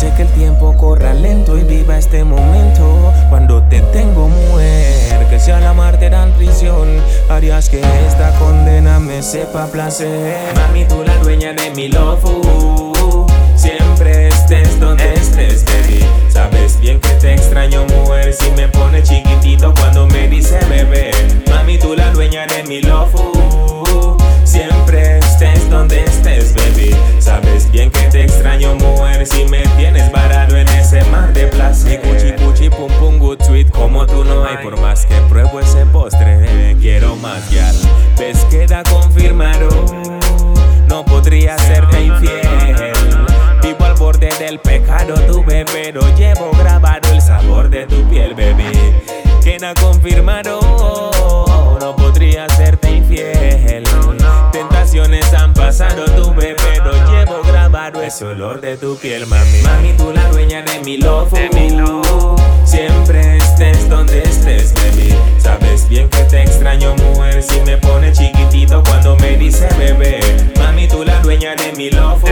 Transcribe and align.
Hace 0.00 0.14
que 0.14 0.22
el 0.22 0.28
tiempo 0.28 0.74
corra 0.78 1.12
lento 1.12 1.58
y 1.58 1.62
viva 1.62 1.98
este 1.98 2.24
momento. 2.24 3.12
Cuando 3.28 3.62
te 3.64 3.82
tengo 3.92 4.28
mujer, 4.28 5.26
que 5.28 5.38
sea 5.38 5.60
la 5.60 5.70
amarte 5.70 6.08
dan 6.08 6.32
prisión. 6.38 6.88
Harías 7.28 7.68
que 7.68 7.82
esta 8.08 8.32
condena 8.38 8.98
me 8.98 9.22
sepa 9.22 9.66
placer. 9.66 10.54
Mami, 10.56 10.86
tú 10.86 11.02
la 11.04 11.18
dueña 11.18 11.52
de 11.52 11.70
mi 11.72 11.88
love. 11.88 12.69
Como 33.72 34.06
tú 34.06 34.24
no 34.24 34.44
hay, 34.44 34.58
por 34.62 34.80
más 34.80 35.06
que 35.06 35.14
pruebo 35.28 35.60
ese 35.60 35.86
postre. 35.86 36.76
Quiero 36.80 37.16
más. 37.16 37.50
Ves, 38.18 38.44
queda 38.50 38.82
confirmado. 38.84 39.68
No 40.88 41.04
podría 41.04 41.58
serte 41.58 42.04
infiel. 42.04 42.92
Vivo 43.62 43.84
al 43.84 43.94
borde 43.94 44.30
del 44.38 44.58
pecado, 44.58 45.14
tu 45.26 45.44
bebé, 45.44 45.64
pero 45.72 46.00
llevo 46.16 46.50
grabado 46.58 47.10
el 47.12 47.20
sabor 47.20 47.68
de 47.70 47.86
tu 47.86 48.02
piel, 48.08 48.34
baby. 48.34 48.72
Queda 49.42 49.74
confirmado, 49.74 50.60
no 51.80 51.96
podría 51.96 52.48
serte 52.48 52.90
infiel. 52.96 53.84
Tentaciones 54.52 55.32
han 55.32 55.54
pasado, 55.54 56.04
tu 56.16 56.34
bebé, 56.34 56.56
pero 56.56 56.92
llevo 57.10 57.42
grabado 57.42 58.02
ese 58.02 58.24
olor 58.24 58.60
de 58.60 58.76
tu 58.76 58.96
piel, 58.96 59.26
mami. 59.26 59.62
Mami, 59.62 59.92
tú 59.92 60.12
la 60.12 60.28
dueña 60.30 60.62
de 60.62 60.80
mi 60.80 60.96
love. 60.96 61.32
Siempre 62.64 63.19
Dueña 71.30 71.54
de 71.54 71.72
mi 71.74 71.90
love. 71.90 72.24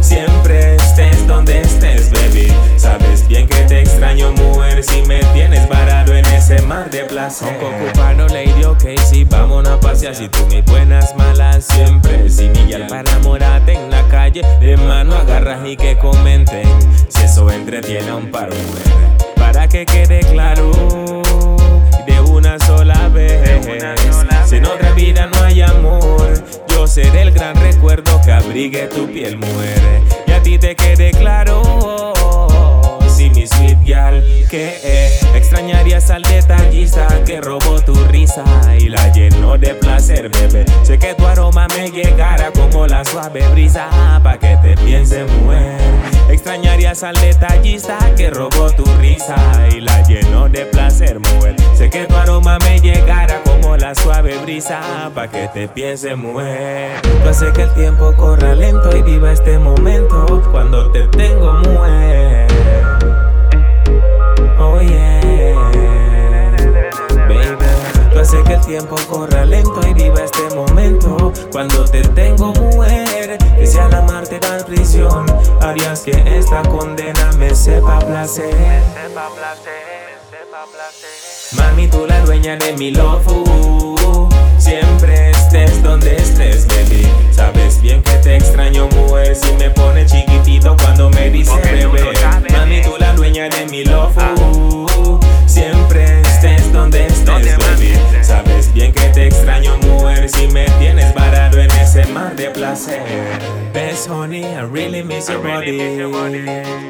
Siempre 0.00 0.74
estés 0.74 1.24
donde 1.28 1.60
estés, 1.60 2.10
baby. 2.10 2.52
Sabes 2.76 3.28
bien 3.28 3.46
que 3.46 3.54
te 3.68 3.82
extraño, 3.82 4.32
mujer. 4.32 4.82
Si 4.82 5.00
me 5.02 5.20
tienes 5.32 5.68
varado 5.68 6.12
en 6.12 6.26
ese 6.26 6.60
mar 6.62 6.90
de 6.90 7.04
placer. 7.04 7.56
Poco 7.56 7.70
ocupado, 7.72 8.26
lady, 8.34 8.64
ok, 8.64 9.00
si 9.08 9.22
vamos 9.22 9.68
a 9.68 9.78
pasear. 9.78 10.16
Si 10.16 10.28
tú 10.28 10.40
mis 10.50 10.64
buenas, 10.64 11.14
malas 11.14 11.66
siempre. 11.66 12.28
Si 12.28 12.48
mi 12.48 12.74
para 12.88 13.08
enamorarte 13.12 13.74
en 13.74 13.92
la 13.92 14.02
calle, 14.08 14.42
de 14.58 14.76
mano 14.76 15.14
agarras 15.14 15.60
y 15.64 15.76
que 15.76 15.96
comenten. 15.98 16.68
Si 17.06 17.22
eso 17.22 17.48
entretiene 17.48 18.08
a 18.08 18.16
un 18.16 18.32
par, 18.32 18.48
mujer. 18.48 19.36
Para 19.36 19.68
que 19.68 19.86
quede 19.86 20.18
claro, 20.32 20.72
de 22.08 22.20
una 22.22 22.58
sola 22.58 23.08
vez. 23.10 23.38
Si 24.46 24.56
en 24.56 24.66
otra 24.66 24.92
vida 24.94 25.28
no 25.32 25.44
hay 25.44 25.60
amor, 25.60 26.17
yo 26.98 27.04
seré 27.04 27.22
el 27.22 27.30
gran 27.32 27.54
recuerdo 27.56 28.20
que 28.24 28.32
abrigue 28.32 28.86
tu 28.88 29.06
piel, 29.06 29.36
mujer. 29.36 29.80
Y 30.26 30.32
a 30.32 30.42
ti 30.42 30.58
te 30.58 30.74
quede 30.74 31.12
claro, 31.12 32.12
mi 33.30 33.46
sweet 33.46 33.78
que 34.48 34.80
eh, 34.82 35.10
extrañarías 35.34 36.10
al 36.10 36.22
detallista 36.22 37.06
que 37.24 37.40
robó 37.40 37.80
tu 37.80 37.94
risa 38.06 38.44
y 38.78 38.88
la 38.88 39.12
llenó 39.12 39.58
de 39.58 39.74
placer, 39.74 40.28
bebé. 40.30 40.64
Sé 40.82 40.98
que 40.98 41.14
tu 41.14 41.26
aroma 41.26 41.66
me 41.68 41.90
llegara 41.90 42.50
como 42.52 42.86
la 42.86 43.04
suave 43.04 43.46
brisa, 43.50 43.88
pa' 44.22 44.38
que 44.38 44.56
te 44.62 44.74
piense, 44.82 45.24
mujer. 45.24 45.78
Extrañarías 46.30 47.02
al 47.02 47.16
detallista 47.16 47.98
que 48.16 48.30
robó 48.30 48.70
tu 48.70 48.84
risa 49.00 49.36
y 49.74 49.80
la 49.80 50.02
llenó 50.02 50.48
de 50.48 50.66
placer, 50.66 51.18
mujer. 51.18 51.56
Sé 51.74 51.90
que 51.90 52.06
tu 52.06 52.14
aroma 52.14 52.58
me 52.60 52.80
llegara 52.80 53.42
como 53.42 53.76
la 53.76 53.94
suave 53.94 54.36
brisa, 54.38 55.10
pa' 55.14 55.28
que 55.28 55.48
te 55.48 55.68
piense, 55.68 56.14
mujer. 56.14 57.00
Tú 57.02 57.28
haces 57.28 57.52
que 57.52 57.62
el 57.62 57.74
tiempo 57.74 58.14
corra 58.16 58.54
lento 58.54 58.96
y 58.96 59.02
viva 59.02 59.32
este 59.32 59.58
momento 59.58 60.42
cuando 60.50 60.90
te 60.90 61.06
tengo, 61.08 61.52
mujer. 61.54 62.47
Cuando 71.58 71.84
te 71.86 72.02
tengo, 72.02 72.52
mujer, 72.52 73.36
que 73.36 73.66
si 73.66 73.76
al 73.78 73.92
amarte 73.92 74.38
dan 74.38 74.64
prisión, 74.64 75.26
harías 75.60 76.02
que 76.02 76.12
esta 76.38 76.62
condena 76.62 77.32
me 77.36 77.52
sepa 77.52 77.98
placer. 77.98 78.54
Mami, 81.56 81.88
tú 81.88 82.06
la 82.06 82.20
dueña 82.20 82.54
de 82.54 82.74
mi 82.74 82.92
love. 82.92 83.26
Siempre 84.56 85.27
de 102.38 102.50
placer. 102.50 103.02
Ves, 103.74 104.06
honey, 104.06 104.44
I 104.44 104.62
really 104.62 105.02
miss 105.02 105.28
your 105.28 105.42
body. 105.42 105.76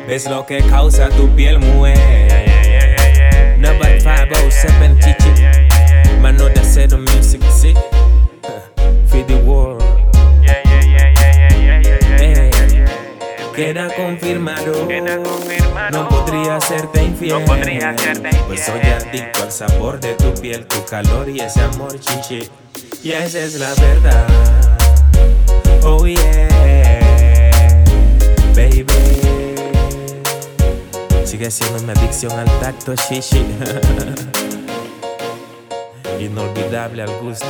Ves 0.06 0.28
lo 0.28 0.44
que 0.44 0.60
causa 0.68 1.08
tu 1.08 1.26
piel, 1.34 1.58
mujer. 1.58 3.56
Number 3.58 3.98
507 3.98 4.96
Chichi. 5.00 6.20
Mano 6.20 6.48
de 6.48 6.60
cero 6.62 6.98
music, 6.98 7.42
sí. 7.50 7.74
Feed 9.06 9.26
the 9.26 9.36
world. 9.44 9.82
Eh, 12.20 12.50
Queda 13.56 13.88
confirmado. 13.94 14.86
No 15.90 16.08
podría 16.08 16.60
serte 16.60 17.04
infiel. 17.04 17.42
Pues 18.46 18.66
soy 18.66 18.80
adicto 18.80 19.42
al 19.42 19.50
sabor 19.50 19.98
de 19.98 20.14
tu 20.14 20.34
piel, 20.34 20.66
tu 20.66 20.84
calor 20.84 21.28
y 21.28 21.40
ese 21.40 21.62
amor, 21.62 21.98
chichi. 21.98 22.48
Y 23.02 23.12
esa 23.12 23.38
es 23.38 23.54
la 23.54 23.74
verdad. 23.74 24.67
Oh 25.82 26.06
yeah, 26.06 27.84
baby. 28.54 28.86
Sigue 31.24 31.50
siendo 31.50 31.80
mi 31.82 31.90
adicción 31.92 32.32
al 32.32 32.46
tacto, 32.60 32.94
shishi. 32.94 33.44
Inolvidable 36.20 37.02
al 37.02 37.16
gusto. 37.20 37.46